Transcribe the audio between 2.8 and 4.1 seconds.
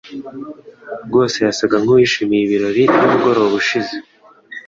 nimugoroba ushize.